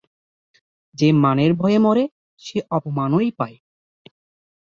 যে 0.95 1.07
মানের 1.23 1.51
ভয়ে 1.53 1.79
মরে, 1.79 2.03
সে 2.41 2.57
অপমানই 2.69 3.31
পায়। 3.31 3.57